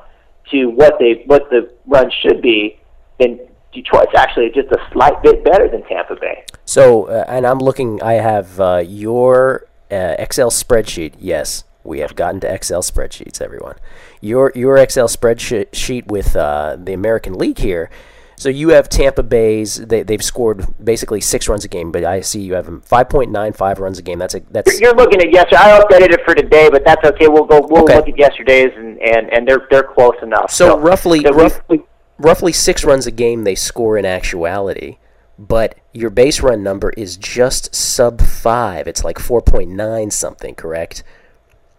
[0.50, 2.78] to what they what the run should be,
[3.18, 3.40] then
[3.72, 6.44] Detroit's actually just a slight bit better than Tampa Bay.
[6.64, 8.02] So, uh, and I'm looking.
[8.02, 11.14] I have uh, your uh, Excel spreadsheet.
[11.18, 13.76] Yes, we have gotten to Excel spreadsheets, everyone.
[14.20, 17.88] Your your Excel spreadsheet with uh, the American League here
[18.36, 19.76] So you have Tampa Bay's.
[19.90, 23.08] They, they've scored basically six runs a game, but I see you have them five
[23.08, 24.18] point nine five runs a game.
[24.20, 24.80] That's a that's.
[24.80, 25.56] You're looking at yesterday.
[25.60, 27.26] I updated it for today, but that's okay.
[27.26, 27.60] We'll go.
[27.68, 27.96] We'll Okay.
[27.96, 30.50] look at yesterday's, and, and, and they're they're close enough.
[30.52, 31.82] So roughly- so we- rough- we-
[32.18, 34.98] roughly six runs a game they score in actuality,
[35.36, 38.86] but your base run number is just sub five.
[38.86, 41.02] It's like four point nine something, correct?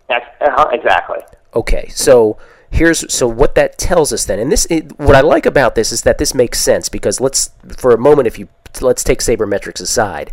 [0.10, 1.20] Uh-huh, exactly.
[1.54, 2.38] Okay, so
[2.72, 5.92] here's so what that tells us then, and this it, what I like about this
[5.92, 8.48] is that this makes sense because let's for a moment if you
[8.82, 10.32] let's take sabermetrics aside,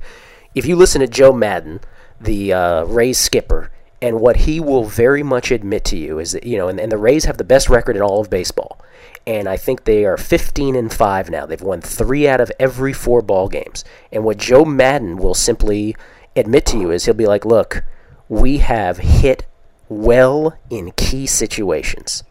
[0.54, 1.80] if you listen to Joe Maddon,
[2.20, 3.70] the uh, Rays skipper,
[4.02, 6.92] and what he will very much admit to you is that you know, and, and
[6.92, 8.78] the Rays have the best record in all of baseball,
[9.26, 11.46] and I think they are 15 and five now.
[11.46, 15.96] They've won three out of every four ball games, and what Joe Maddon will simply
[16.34, 17.82] admit to you is he'll be like, look,
[18.28, 19.46] we have hit
[19.88, 22.24] well in key situations.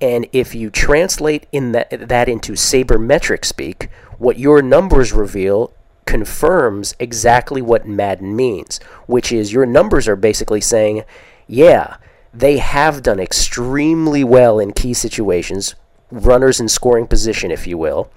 [0.00, 5.72] And if you translate in that, that into sabermetric speak, what your numbers reveal
[6.06, 11.04] confirms exactly what Maddon means, which is your numbers are basically saying,
[11.46, 11.96] yeah,
[12.32, 15.74] they have done extremely well in key situations,
[16.10, 18.10] runners in scoring position, if you will.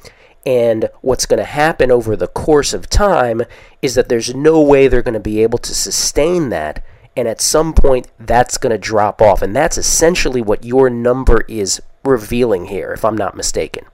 [0.45, 3.43] And what's going to happen over the course of time
[3.81, 6.83] is that there's no way they're going to be able to sustain that.
[7.17, 9.41] And at some point, that's going to drop off.
[9.41, 13.85] And that's essentially what your number is revealing here, if I'm not mistaken.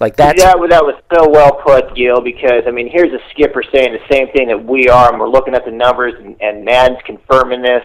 [0.00, 3.92] Like That, that was so well put, Gill, because, I mean, here's a skipper saying
[3.92, 7.00] the same thing that we are, and we're looking at the numbers, and, and Maddon's
[7.06, 7.84] confirming this.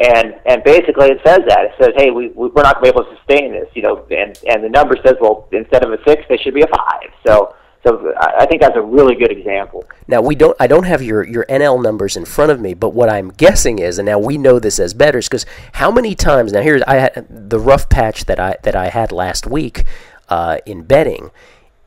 [0.00, 1.64] And and basically it says that.
[1.64, 4.04] It says, hey, we- we're not going to be able to sustain this, you know,
[4.10, 7.10] and, and the number says, well, instead of a six, they should be a five.
[7.26, 7.54] So
[7.88, 9.84] so I think that's a really good example.
[10.06, 10.56] Now we don't.
[10.60, 13.78] I don't have your your NL numbers in front of me, but what I'm guessing
[13.78, 16.52] is, and now we know this as betters, because how many times?
[16.52, 19.84] Now here's I had the rough patch that I that I had last week
[20.28, 21.30] uh, in betting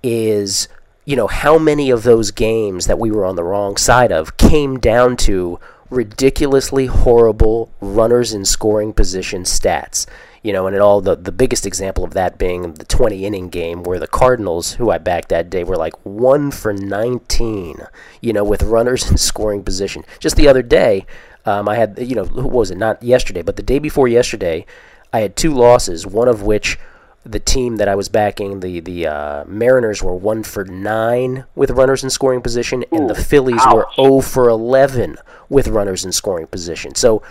[0.04, 0.68] is
[1.06, 4.38] you know how many of those games that we were on the wrong side of
[4.38, 5.60] came down to
[5.90, 10.08] ridiculously horrible runners in scoring position stats.
[10.44, 13.50] You know, and it all the the biggest example of that being the 20 inning
[13.50, 17.82] game where the Cardinals, who I backed that day, were like one for 19.
[18.22, 20.04] You know, with runners in scoring position.
[20.20, 21.06] Just the other day,
[21.46, 22.78] um, I had you know who was it?
[22.78, 24.66] Not yesterday, but the day before yesterday,
[25.14, 26.06] I had two losses.
[26.08, 26.78] One of which
[27.24, 31.72] the team that I was backing, the the uh, Mariners, were one for nine with
[31.72, 33.96] runners in scoring position, and the Phillies were ouch.
[33.96, 35.18] zero for eleven
[35.50, 36.96] with runners in scoring position.
[36.96, 37.22] So,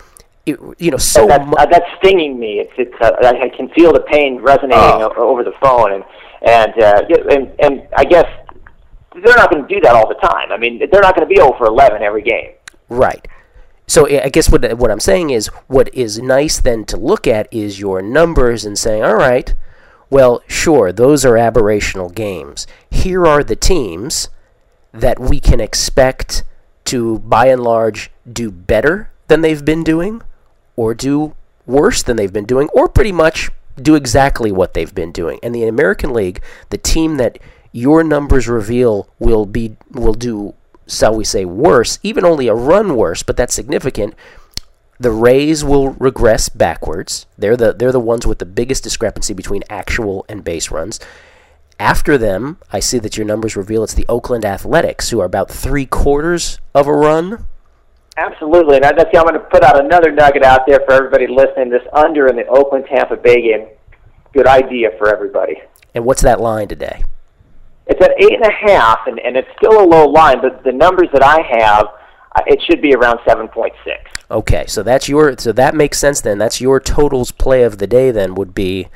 [0.51, 2.61] it, you know, so uh, that's stinging me.
[2.61, 5.13] It's it's uh, I can feel the pain resonating Oh.
[5.17, 6.05] over the phone, and
[6.43, 8.27] and uh, and and I guess
[9.15, 10.53] they're not going to do that all the time.
[10.53, 12.53] I mean, they're not going to be over 11 every game.
[12.89, 13.27] Right.
[13.87, 17.27] So I I guess what what I'm saying is what is nice then to look
[17.27, 19.53] at is your numbers and saying, all right,
[20.11, 22.67] well, sure, those are aberrational games.
[22.91, 24.29] Here are the teams
[24.93, 26.43] that we can expect
[26.87, 30.23] to, by and large, do better than they've been doing,
[30.81, 31.35] or do
[31.67, 35.39] worse than they've been doing, or pretty much do exactly what they've been doing.
[35.43, 37.39] And the American League, the team that
[37.71, 40.55] your numbers reveal will be will do,
[40.89, 44.15] shall we say, worse, even only a run worse, but that's significant.
[44.99, 47.27] The Rays will regress backwards.
[47.37, 50.99] They're the they're the ones with the biggest discrepancy between actual and base runs.
[51.79, 55.51] After them, I see that your numbers reveal it's the Oakland Athletics, who are about
[55.51, 57.45] three quarters of a run.
[58.21, 61.27] Absolutely, and I- that's I'm going to put out another nugget out there for everybody
[61.27, 61.71] listening.
[61.71, 63.67] This under in the Oakland Tampa Bay game,
[64.35, 65.61] good idea for everybody.
[65.95, 67.03] And what's that line today?
[67.87, 70.71] It's at eight and a half, and, and it's still a low line, but the
[70.71, 71.87] numbers that I have,
[72.37, 73.73] uh, it should be around 7.6.
[74.31, 76.39] Okay, so that's your so that makes sense then.
[76.39, 78.89] That's your totals play of the day then would be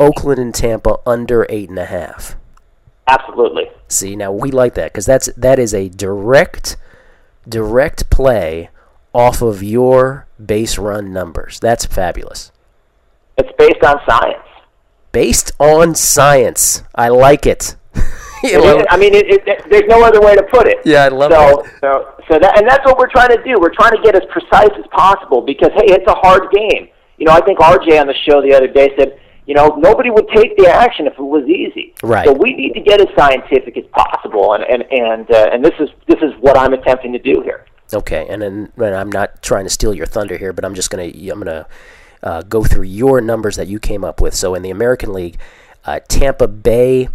[0.00, 2.34] Oakland and Tampa under eight and a half.
[3.06, 3.70] Absolutely.
[3.88, 6.76] See, now we like that because that's that is a direct,
[7.48, 8.70] direct play
[9.12, 11.58] off of your base run numbers.
[11.60, 12.52] That's fabulous.
[13.36, 14.46] It's based on science.
[15.12, 17.76] Based on science, I like it.
[18.42, 20.78] You know, is- I mean, it, it, there's no other way to put it.
[20.82, 21.80] Yeah, I love so, that.
[21.82, 23.60] So, so that, and that's what we're trying to do.
[23.60, 26.88] We're trying to get as precise as possible because, hey, it's a hard game.
[27.18, 30.10] You know, I think RJ on the show the other day said, you know, nobody
[30.10, 31.94] would take the action if it was easy.
[32.02, 32.26] Right.
[32.26, 35.74] So we need to get as scientific as possible, and and and uh, and this
[35.80, 37.64] is this is what I'm attempting to do here.
[37.92, 40.90] Okay, and then and I'm not trying to steal your thunder here, but I'm just
[40.90, 41.66] gonna I'm gonna
[42.22, 44.34] uh, go through your numbers that you came up with.
[44.34, 45.38] So in the American League,
[45.84, 47.08] uh, Tampa Bay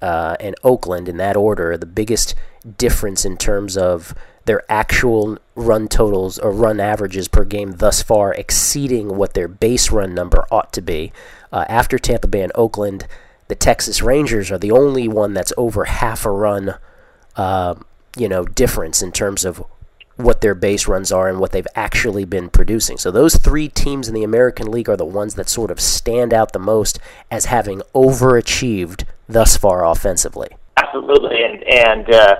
[0.00, 2.34] uh, and Oakland, in that order, are the biggest
[2.76, 4.14] difference in terms of
[4.44, 9.90] their actual run totals or run averages per game thus far, exceeding what their base
[9.90, 11.12] run number ought to be.
[11.52, 13.06] Uh, after Tampa Bay and Oakland,
[13.48, 16.76] the Texas Rangers are the only one that's over half a run,
[17.36, 17.74] uh,
[18.16, 19.64] you know, difference in terms of
[20.16, 22.98] what their base runs are and what they've actually been producing.
[22.98, 26.32] So those three teams in the American League are the ones that sort of stand
[26.32, 26.98] out the most
[27.30, 30.48] as having overachieved thus far offensively.
[30.76, 32.36] Absolutely, and and uh,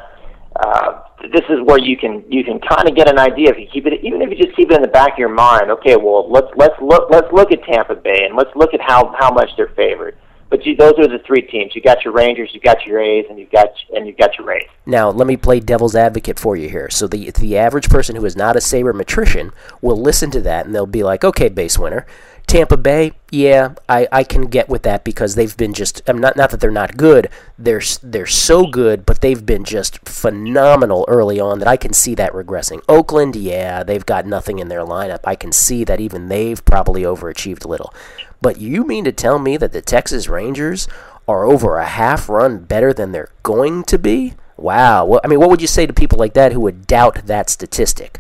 [0.56, 3.66] uh, this is where you can you can kind of get an idea if you
[3.72, 5.70] keep it even if you just keep it in the back of your mind.
[5.70, 9.14] Okay, well let's let's look let's look at Tampa Bay and let's look at how
[9.18, 10.16] how much they're favored.
[10.50, 11.76] But you, those are the three teams.
[11.76, 14.48] You got your Rangers, you got your A's, and you got and you got your
[14.48, 14.66] Rays.
[14.84, 16.90] Now, let me play devil's advocate for you here.
[16.90, 20.74] So the the average person who is not a sabermetrician will listen to that and
[20.74, 22.04] they'll be like, "Okay, Basewinner,
[22.50, 26.36] Tampa Bay, yeah, I, I can get with that because they've been just I'm not
[26.36, 27.28] not that they're not good.
[27.56, 32.16] They're they're so good, but they've been just phenomenal early on that I can see
[32.16, 32.82] that regressing.
[32.88, 35.20] Oakland, yeah, they've got nothing in their lineup.
[35.22, 37.94] I can see that even they've probably overachieved a little.
[38.42, 40.88] But you mean to tell me that the Texas Rangers
[41.28, 44.34] are over a half run better than they're going to be?
[44.56, 45.04] Wow.
[45.04, 47.48] Well, I mean, what would you say to people like that who would doubt that
[47.48, 48.18] statistic?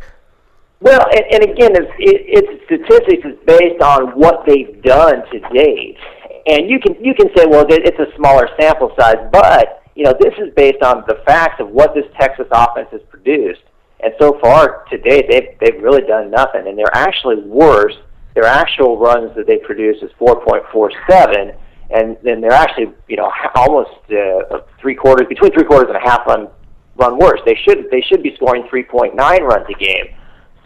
[0.80, 5.38] Well, and, and again, it's, it, its statistics is based on what they've done to
[5.52, 5.98] date,
[6.46, 10.14] and you can you can say, well, it's a smaller sample size, but you know
[10.18, 13.60] this is based on the facts of what this Texas offense has produced,
[14.02, 17.94] and so far to date, they've they've really done nothing, and they're actually worse.
[18.34, 21.52] Their actual runs that they produce is 4.47,
[21.90, 26.08] and then they're actually you know almost uh, three quarters between three quarters and a
[26.08, 26.48] half run
[26.96, 27.40] run worse.
[27.44, 30.14] They should they should be scoring 3.9 runs a game.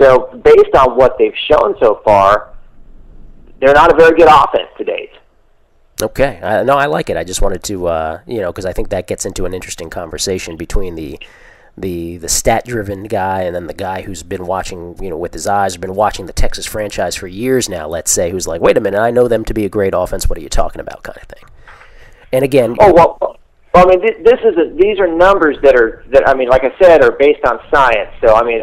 [0.05, 2.53] So based on what they've shown so far,
[3.59, 5.13] they're not a very good offense to date.
[6.03, 7.17] Okay, uh, no, I like it.
[7.17, 9.89] I just wanted to, uh, you know, because I think that gets into an interesting
[9.89, 11.19] conversation between the
[11.77, 15.33] the the stat driven guy and then the guy who's been watching, you know, with
[15.33, 17.89] his eyes, been watching the Texas franchise for years now.
[17.89, 20.29] Let's say, who's like, wait a minute, I know them to be a great offense.
[20.29, 21.45] What are you talking about, kind of thing.
[22.33, 23.39] And again, oh well,
[23.73, 26.65] well, I mean, this is a, these are numbers that are that I mean, like
[26.65, 28.11] I said, are based on science.
[28.21, 28.63] So I mean,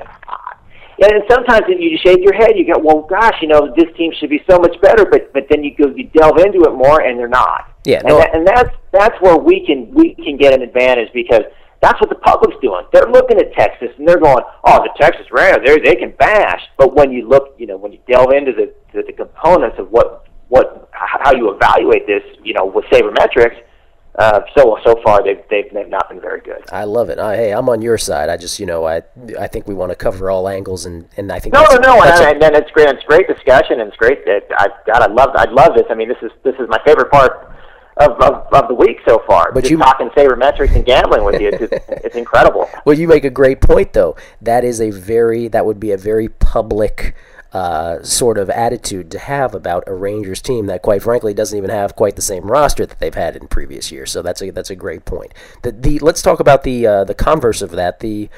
[1.09, 2.51] and sometimes you shake your head.
[2.55, 5.05] You go, well, gosh, you know, this team should be so much better.
[5.05, 7.73] But but then you go, you delve into it more, and they're not.
[7.85, 8.19] Yeah, no.
[8.19, 11.41] and, that, and that's that's where we can we can get an advantage because
[11.81, 12.85] that's what the public's doing.
[12.93, 16.61] They're looking at Texas and they're going, "Oh, the Texas Rams, they they can bash."
[16.77, 19.89] But when you look, you know, when you delve into the the, the components of
[19.89, 23.57] what what how you evaluate this, you know, with sabermetrics,
[24.15, 26.63] uh, so so far they've, they've they've not been very good.
[26.71, 27.17] I love it.
[27.17, 28.30] I, hey, I'm on your side.
[28.30, 29.04] I just you know I
[29.39, 32.04] I think we want to cover all angles and, and I think no no no
[32.04, 32.89] and, and, it's great.
[32.89, 34.26] It's great discussion and it's great.
[34.26, 35.86] That I God I love I love this.
[35.89, 37.56] I mean this is this is my favorite part
[37.97, 39.52] of, of, of the week so far.
[39.54, 42.69] But just you talking sabermetrics and gambling with you, it's, it's incredible.
[42.86, 44.15] Well, you make a great point though.
[44.41, 47.15] That is a very that would be a very public
[47.53, 51.69] uh, sort of attitude to have about a Rangers team that, quite frankly, doesn't even
[51.69, 54.11] have quite the same roster that they've had in previous years.
[54.11, 55.33] So that's a that's a great point.
[55.61, 57.99] The, the let's talk about the uh, the converse of that.
[57.99, 58.29] The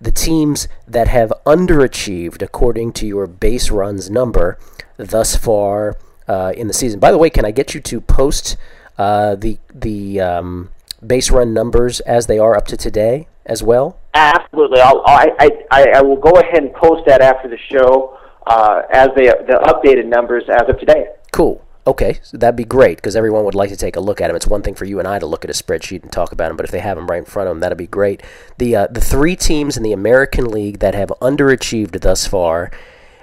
[0.00, 4.58] the teams that have underachieved according to your base runs number
[4.96, 5.96] thus far
[6.28, 7.00] uh, in the season.
[7.00, 8.56] By the way, can I get you to post
[8.96, 10.70] uh, the the um,
[11.04, 13.98] base run numbers as they are up to today as well?
[14.14, 14.80] Absolutely.
[14.80, 15.30] I'll, I,
[15.70, 19.58] I, I will go ahead and post that after the show uh, as the the
[19.64, 21.06] updated numbers as of today.
[21.32, 21.64] Cool.
[21.84, 24.36] Okay, so that'd be great because everyone would like to take a look at them.
[24.36, 26.46] It's one thing for you and I to look at a spreadsheet and talk about
[26.46, 28.22] them, but if they have them right in front of them, that'd be great.
[28.58, 32.70] The uh, the three teams in the American League that have underachieved thus far,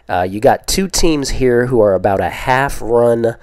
[0.10, 3.38] uh, you got two teams here who are about a half run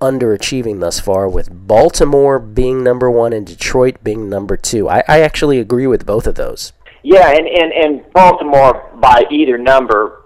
[0.00, 4.88] underachieving thus far, with Baltimore being number one and Detroit being number two.
[4.88, 6.72] I, I actually agree with both of those.
[7.02, 10.17] Yeah, and, and, and Baltimore by either number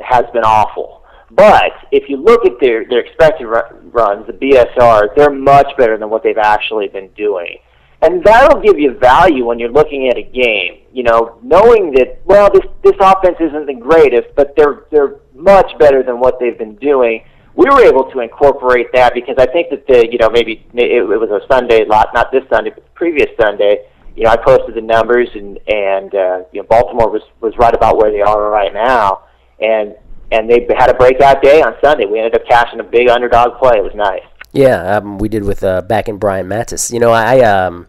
[0.00, 1.04] has been awful.
[1.30, 6.10] But if you look at their, their expected runs, the BSR, they're much better than
[6.10, 7.58] what they've actually been doing.
[8.02, 10.82] And that'll give you value when you're looking at a game.
[10.92, 15.72] You know, knowing that well, this this offense isn't the greatest, but they're they're much
[15.78, 17.24] better than what they've been doing.
[17.54, 21.10] We were able to incorporate that because I think that the you know maybe it,
[21.10, 23.86] it was a Sunday lot, not this Sunday, but the previous Sunday.
[24.14, 27.74] You know, I posted the numbers, and and uh, you know Baltimore was was right
[27.74, 29.22] about where they are right now
[29.60, 29.94] and
[30.30, 32.06] and they had a breakout day on Sunday.
[32.06, 33.76] We ended up cashing a big underdog play.
[33.76, 34.22] It was nice.
[34.52, 36.92] Yeah, um, we did with uh, back in Brian Matusz.
[36.92, 37.88] You know, I um,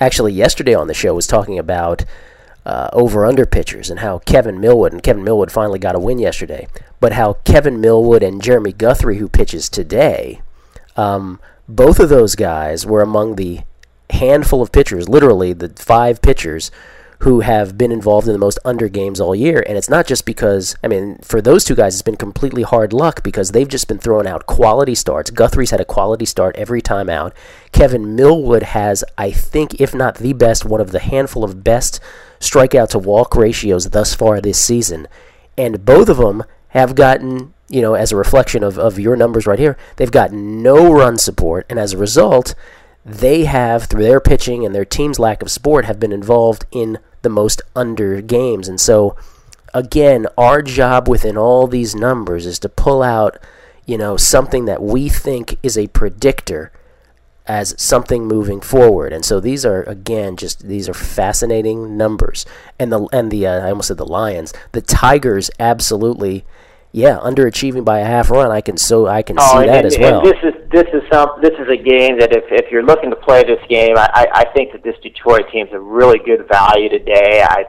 [0.00, 2.04] actually yesterday on the show was talking about
[2.64, 6.18] uh, over under pitchers and how Kevin Millwood and Kevin Millwood finally got a win
[6.18, 6.66] yesterday,
[7.00, 10.42] but how Kevin Millwood and Jeremy Guthrie, who pitches today,
[10.96, 13.60] um, both of those guys were among the
[14.10, 16.70] handful of pitchers, literally the five pitchers
[17.20, 19.62] who have been involved in the most under games all year.
[19.66, 22.94] And it's not just because, I mean, for those two guys, it's been completely hard
[22.94, 25.30] luck because they've just been throwing out quality starts.
[25.30, 27.34] Guthrie's had a quality start every time out.
[27.72, 32.00] Kevin Millwood has, I think, if not the best, one of the handful of best
[32.40, 35.06] strikeout to walk ratios thus far this season.
[35.58, 39.46] And both of them have gotten, you know, as a reflection of, of your numbers
[39.46, 41.66] right here, they've got no run support.
[41.68, 42.54] And as a result,
[43.04, 46.98] they have, through their pitching and their team's lack of support, have been involved in
[47.22, 48.68] the most under games.
[48.68, 49.16] And so,
[49.74, 53.38] again, our job within all these numbers is to pull out,
[53.86, 56.72] you know, something that we think is a predictor
[57.46, 59.12] as something moving forward.
[59.12, 62.46] And so these are again just these are fascinating numbers.
[62.78, 66.44] And the and the uh, I almost said the Lions, the Tigers absolutely
[66.92, 68.50] yeah, underachieving by a half run.
[68.50, 70.22] I can so I can oh, see that and, as well.
[70.22, 73.16] this is this is some this is a game that if if you're looking to
[73.16, 77.42] play this game, I I think that this Detroit team's a really good value today.
[77.42, 77.64] I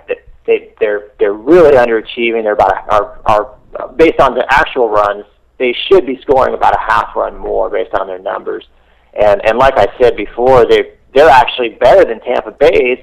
[0.46, 2.44] they they're they're really underachieving.
[2.44, 5.26] They're about are are based on the actual runs.
[5.58, 8.68] They should be scoring about a half run more based on their numbers.
[9.14, 13.00] And and like I said before, they they're actually better than Tampa Bay's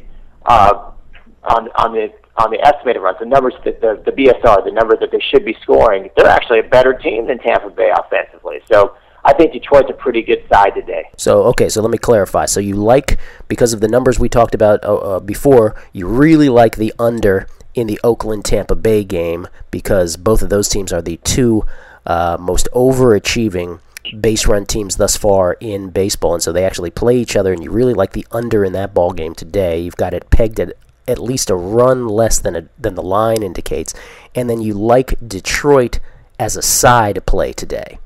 [0.46, 0.92] uh,
[1.42, 4.96] on on the on the estimated runs, the numbers that the, the BSR, the number
[4.96, 8.60] that they should be scoring, they're actually a better team than Tampa Bay offensively.
[8.70, 8.94] So
[9.24, 11.10] I think Detroit's a pretty good side today.
[11.16, 12.46] So okay, so let me clarify.
[12.46, 16.48] So you like because of the numbers we talked about uh, uh, before, you really
[16.48, 21.02] like the under in the Oakland Tampa Bay game because both of those teams are
[21.02, 21.64] the two
[22.06, 23.80] uh, most overachieving
[24.20, 27.52] base run teams thus far in baseball, and so they actually play each other.
[27.52, 29.80] And you really like the under in that ball game today.
[29.80, 30.74] You've got it pegged at
[31.06, 33.94] at least a run less than a, than the line indicates,
[34.34, 36.00] and then you like Detroit
[36.38, 37.98] as a side play today.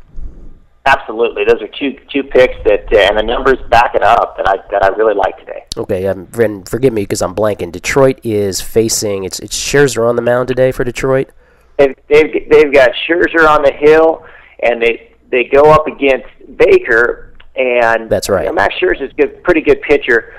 [0.84, 4.48] Absolutely, those are two two picks that, uh, and the numbers back it up that
[4.48, 5.64] I that I really like today.
[5.76, 7.70] Okay, um, and forgive me because I'm blanking.
[7.70, 11.30] Detroit is facing it's it's Scherzer on the mound today for Detroit.
[11.78, 14.26] They've they've, they've got Scherzer on the hill,
[14.60, 16.26] and they they go up against
[16.56, 18.42] Baker, and that's right.
[18.42, 20.34] You know, Max Scherzer's a good, pretty good pitcher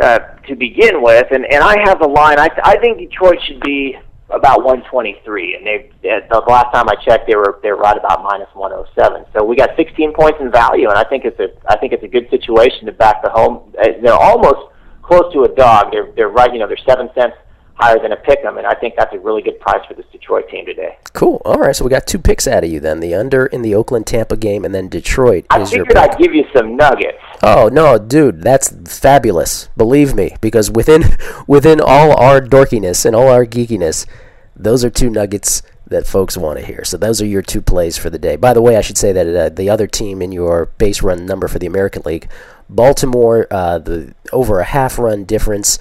[0.00, 2.38] uh, to begin with, and and I have the line.
[2.38, 3.96] I I think Detroit should be
[4.30, 8.22] about 123, and they the last time I checked, they were they were right about
[8.22, 9.24] minus 107.
[9.32, 12.02] So we got 16 points in value, and I think it's a I think it's
[12.02, 13.72] a good situation to back the home.
[14.02, 14.72] They're almost
[15.02, 15.92] close to a dog.
[15.92, 17.36] They're they're right, you know, they're seven cents
[17.76, 20.06] higher than a pick 'em, and I think that's a really good price for this
[20.10, 20.96] Detroit team today.
[21.12, 21.40] Cool.
[21.44, 23.74] All right, so we got two picks out of you then: the under in the
[23.74, 25.96] Oakland Tampa game, and then Detroit I is your pick.
[25.96, 27.18] I'd give you some nuggets.
[27.42, 29.68] Oh no, dude, that's fabulous.
[29.76, 31.16] Believe me, because within
[31.46, 34.06] within all our dorkiness and all our geekiness,
[34.54, 36.84] those are two nuggets that folks want to hear.
[36.84, 38.36] So those are your two plays for the day.
[38.36, 41.26] By the way, I should say that uh, the other team in your base run
[41.26, 42.28] number for the American League,
[42.68, 45.78] Baltimore, uh, the over a half run difference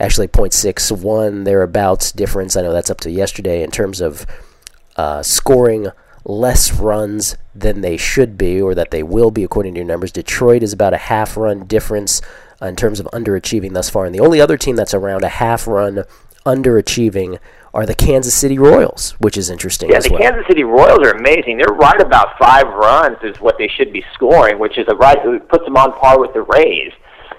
[0.00, 2.56] actually 0.61 thereabouts difference.
[2.56, 4.26] I know that's up to yesterday in terms of
[4.96, 5.88] uh, scoring
[6.24, 10.12] less runs than they should be or that they will be according to your numbers.
[10.12, 12.20] Detroit is about a half run difference
[12.60, 14.04] in terms of underachieving thus far.
[14.04, 16.04] And the only other team that's around a half run
[16.44, 17.38] underachieving
[17.74, 19.90] are the Kansas City Royals, which is interesting.
[19.90, 20.20] Yeah, the well.
[20.20, 21.58] Kansas City Royals are amazing.
[21.58, 25.18] They're right about five runs is what they should be scoring, which is a right
[25.48, 26.92] puts them on par with the Rays.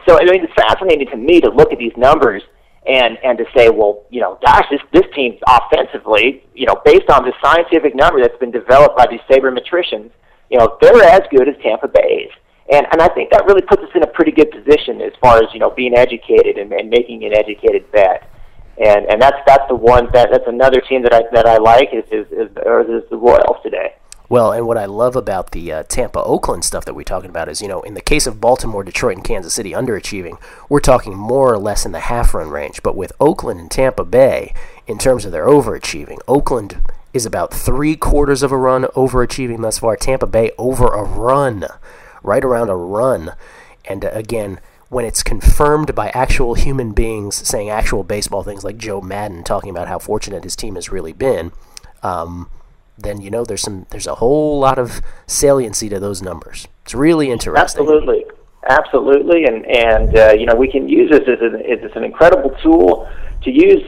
[0.07, 2.43] So I mean, it's fascinating to me to look at these numbers
[2.87, 7.09] and and to say, well, you know, gosh, this this team offensively, you know, based
[7.09, 10.11] on this scientific number that's been developed by these sabermetricians,
[10.49, 12.31] you know, they're as good as Tampa Bay's.
[12.71, 15.37] And and I think that really puts us in a pretty good position as far
[15.37, 18.29] as you know being educated and, and making an educated bet.
[18.77, 21.89] And and that's that's the one that that's another team that I that I like
[21.93, 23.95] is is, is, is the Royals today.
[24.30, 27.49] Well, and what I love about the uh, Tampa Oakland stuff that we're talking about
[27.49, 31.17] is, you know, in the case of Baltimore, Detroit, and Kansas City underachieving, we're talking
[31.17, 32.84] more or less in the half run range.
[32.84, 34.53] But with Oakland and Tampa Bay,
[34.86, 36.80] in terms of their overachieving, Oakland
[37.11, 39.95] is about three quarters of a run overachieving thus far.
[39.95, 41.65] Tampa Bay over a run,
[42.21, 43.34] right around a run.
[43.86, 44.59] And uh, again,
[44.89, 49.71] when it's confirmed by actual human beings saying actual baseball things like Joe Maddon talking
[49.71, 51.51] about how fortunate his team has really been,
[52.03, 52.47] um,
[53.03, 56.67] then you know there's some there's a whole lot of saliency to those numbers.
[56.83, 57.61] It's really interesting.
[57.61, 58.25] Absolutely,
[58.67, 62.51] absolutely, and and uh, you know we can use this as an as an incredible
[62.61, 63.09] tool
[63.43, 63.83] to use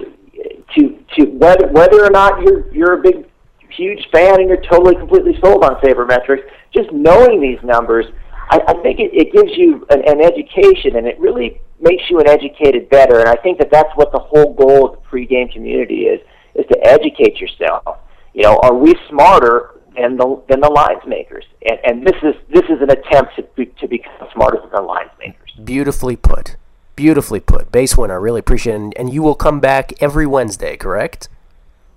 [0.76, 3.26] to to whether whether or not you're you're a big
[3.72, 6.44] huge fan and you're totally completely sold on sabermetrics.
[6.74, 8.06] Just knowing these numbers,
[8.50, 12.20] I, I think it, it gives you an, an education, and it really makes you
[12.20, 13.20] an educated better.
[13.20, 16.22] And I think that that's what the whole goal of the pregame community is:
[16.56, 17.98] is to educate yourself
[18.34, 21.46] you know, are we smarter than the than the lines makers?
[21.64, 24.82] And, and this is this is an attempt to be, to become smarter than the
[24.82, 25.52] lines makers.
[25.64, 26.56] Beautifully put.
[26.96, 27.72] Beautifully put.
[27.72, 28.12] Basewinner.
[28.12, 28.78] I really appreciate it.
[28.78, 31.30] And, and you will come back every Wednesday, correct?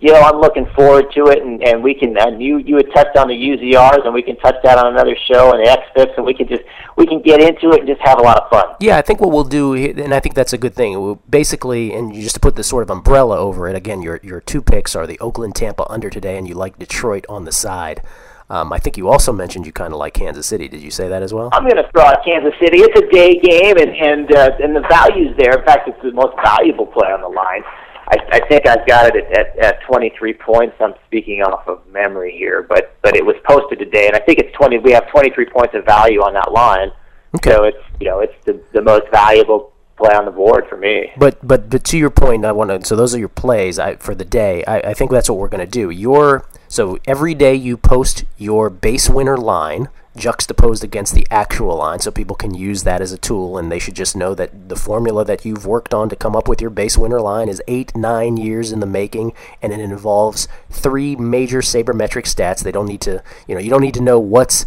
[0.00, 2.16] You know, I'm looking forward to it, and, and we can.
[2.18, 5.16] And you you had touched on the UZRs, and we can touch that on another
[5.30, 6.62] show, and the XFIPs, and we can just
[6.96, 8.76] we can get into it and just have a lot of fun.
[8.80, 11.00] Yeah, I think what we'll do, and I think that's a good thing.
[11.00, 14.40] We'll basically, and just to put this sort of umbrella over it, again, your your
[14.40, 18.02] two picks are the Oakland Tampa under today, and you like Detroit on the side.
[18.50, 20.68] Um, I think you also mentioned you kind of like Kansas City.
[20.68, 21.48] Did you say that as well?
[21.52, 22.78] I'm going to throw out Kansas City.
[22.80, 25.58] It's a day game, and and uh, and the value's there.
[25.58, 27.62] In fact, it's the most valuable play on the line.
[28.08, 30.76] I, I think I've got it at, at, at 23 points.
[30.80, 34.38] I'm speaking off of memory here, but but it was posted today, and I think
[34.38, 34.78] it's 20.
[34.78, 36.90] We have 23 points of value on that line.
[37.36, 37.50] Okay.
[37.50, 41.12] So it's you know it's the the most valuable play on the board for me.
[41.16, 42.86] But but but to your point, I want to.
[42.86, 44.64] So those are your plays I, for the day.
[44.64, 45.90] I, I think that's what we're going to do.
[45.90, 52.10] Your so every day you post your Basewinner line juxtaposed against the actual line so
[52.10, 55.24] people can use that as a tool and they should just know that the formula
[55.24, 58.70] that you've worked on to come up with your Basewinner line is eight nine years
[58.70, 63.54] in the making and it involves three major sabermetric stats they don't need to you
[63.54, 64.66] know you don't need to know what's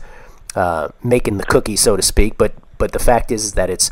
[0.56, 3.90] uh, making the cookie so to speak but but the fact is that it's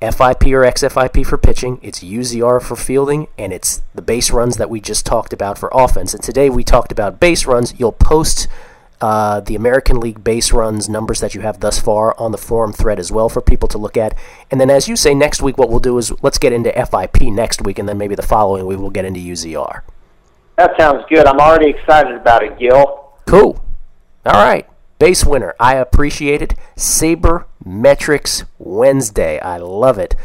[0.00, 4.70] FIP or XFIP for pitching, it's UZR for fielding, and it's the base runs that
[4.70, 6.14] we just talked about for offense.
[6.14, 7.74] And today we talked about base runs.
[7.80, 8.46] You'll post
[9.00, 12.72] uh, the American League base runs numbers that you have thus far on the forum
[12.72, 14.16] thread as well for people to look at.
[14.50, 17.22] And then, as you say, next week, what we'll do is let's get into FIP
[17.22, 19.82] next week, and then maybe the following week we'll get into UZR.
[20.56, 21.26] That sounds good.
[21.26, 23.12] I'm already excited about it, Gill.
[23.26, 23.64] Cool.
[24.26, 24.66] All right.
[24.98, 25.52] Basewinner.
[25.60, 26.54] I appreciate it.
[26.74, 29.38] Saber Metrics Wednesday.
[29.38, 30.16] I love it.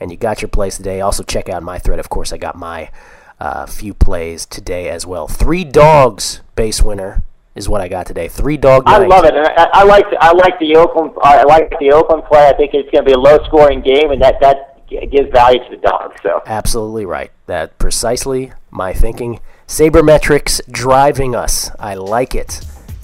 [0.00, 1.02] And you got your plays today.
[1.02, 1.98] Also, check out my thread.
[1.98, 2.90] Of course, I got my
[3.38, 5.28] uh, few plays today as well.
[5.28, 7.22] Three dogs Basewinner
[7.54, 8.28] is what I got today.
[8.28, 8.84] Three dog.
[8.86, 11.12] I love it, and I, I like the, I like the Oakland.
[11.22, 12.46] I like the Oakland play.
[12.48, 15.58] I think it's going to be a low scoring game, and that that gives value
[15.58, 16.20] to the dogs.
[16.22, 17.30] So absolutely right.
[17.46, 19.40] That precisely my thinking.
[19.66, 21.70] Sabermetrics driving us.
[21.78, 22.60] I like it.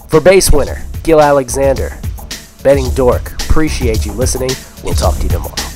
[0.07, 1.99] For base winner, Gill Alexander,
[2.63, 3.33] betting dork.
[3.43, 4.51] Appreciate you listening.
[4.83, 5.68] We'll talk to you tomorrow.